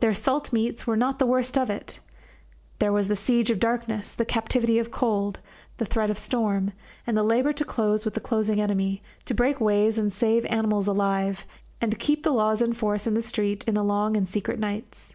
Their 0.00 0.12
salt 0.12 0.52
meats 0.52 0.88
were 0.88 0.96
not 0.96 1.20
the 1.20 1.26
worst 1.26 1.56
of 1.56 1.70
it; 1.70 2.00
there 2.80 2.92
was 2.92 3.06
the 3.06 3.14
siege 3.14 3.48
of 3.48 3.60
darkness, 3.60 4.12
the 4.12 4.24
captivity 4.24 4.80
of 4.80 4.90
cold, 4.90 5.38
the 5.76 5.84
threat 5.86 6.10
of 6.10 6.18
storm, 6.18 6.72
and 7.06 7.16
the 7.16 7.22
labour 7.22 7.52
to 7.52 7.64
close 7.64 8.04
with 8.04 8.14
the 8.14 8.20
closing 8.20 8.60
enemy, 8.60 9.04
to 9.24 9.34
break 9.34 9.60
ways 9.60 9.96
and 9.96 10.12
save 10.12 10.44
animals 10.46 10.88
alive, 10.88 11.46
and 11.80 12.00
keep 12.00 12.24
the 12.24 12.32
laws 12.32 12.60
in 12.60 12.72
force 12.72 13.06
in 13.06 13.14
the 13.14 13.20
street 13.20 13.62
in 13.68 13.74
the 13.74 13.84
long 13.84 14.16
and 14.16 14.28
secret 14.28 14.58
nights. 14.58 15.14